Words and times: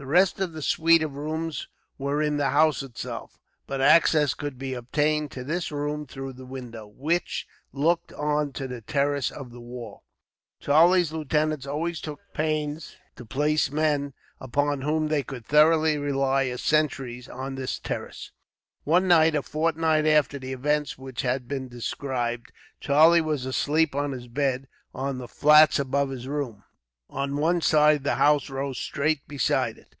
The 0.00 0.06
rest 0.06 0.40
of 0.40 0.54
the 0.54 0.62
suite 0.62 1.02
of 1.02 1.12
rooms 1.14 1.68
were 1.98 2.22
in 2.22 2.38
the 2.38 2.48
house 2.48 2.82
itself, 2.82 3.38
but 3.66 3.82
access 3.82 4.32
could 4.32 4.56
be 4.58 4.72
obtained 4.72 5.30
to 5.32 5.44
this 5.44 5.70
room 5.70 6.06
through 6.06 6.32
the 6.32 6.46
window, 6.46 6.86
which 6.86 7.46
looked 7.70 8.10
on 8.14 8.52
to 8.54 8.66
the 8.66 8.80
terrace 8.80 9.30
of 9.30 9.50
the 9.50 9.60
wall. 9.60 10.04
Charlie's 10.58 11.12
lieutenants 11.12 11.66
always 11.66 12.00
took 12.00 12.18
pains 12.32 12.96
to 13.16 13.26
place 13.26 13.70
men 13.70 14.14
upon 14.40 14.80
whom 14.80 15.08
they 15.08 15.22
could 15.22 15.44
thoroughly 15.44 15.98
rely 15.98 16.44
as 16.46 16.62
sentries, 16.62 17.28
on 17.28 17.56
this 17.56 17.78
terrace. 17.78 18.32
One 18.84 19.06
night, 19.06 19.34
a 19.34 19.42
fortnight 19.42 20.06
after 20.06 20.38
the 20.38 20.54
events 20.54 20.96
which 20.96 21.20
have 21.20 21.46
been 21.46 21.68
described, 21.68 22.52
Charlie 22.80 23.20
was 23.20 23.44
asleep 23.44 23.94
on 23.94 24.12
his 24.12 24.28
bed, 24.28 24.66
on 24.94 25.18
the 25.18 25.28
flats 25.28 25.78
above 25.78 26.08
his 26.08 26.26
room. 26.26 26.64
On 27.12 27.36
one 27.36 27.60
side 27.60 28.04
the 28.04 28.14
house 28.14 28.48
rose 28.48 28.78
straight 28.78 29.26
beside 29.26 29.76
it. 29.76 29.96